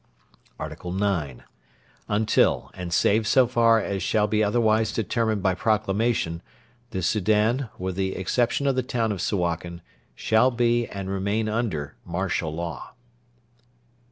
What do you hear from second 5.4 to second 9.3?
by Proclamation, the Soudan, with the exception of the town of